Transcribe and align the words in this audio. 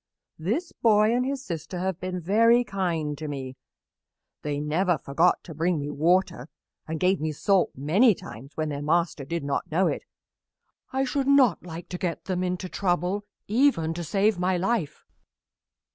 This 0.39 0.71
boy 0.71 1.13
and 1.15 1.23
his 1.27 1.45
sister 1.45 1.77
have 1.77 1.99
been 1.99 2.19
very 2.19 2.63
kind 2.63 3.15
to 3.19 3.27
me. 3.27 3.55
They 4.41 4.59
never 4.59 4.97
forgot 4.97 5.43
to 5.43 5.53
bring 5.53 5.77
me 5.77 5.91
water 5.91 6.49
and 6.87 6.99
gave 6.99 7.21
me 7.21 7.31
salt 7.31 7.69
many 7.75 8.15
times 8.15 8.57
when 8.57 8.69
their 8.69 8.81
master 8.81 9.25
did 9.25 9.43
not 9.43 9.69
know 9.71 9.85
it. 9.85 10.05
I 10.91 11.03
should 11.03 11.27
not 11.27 11.61
like 11.61 11.87
to 11.89 11.99
get 11.99 12.25
them 12.25 12.43
into 12.43 12.67
trouble, 12.67 13.25
even 13.47 13.93
to 13.93 14.03
save 14.03 14.39
my 14.39 14.57
life." 14.57 15.05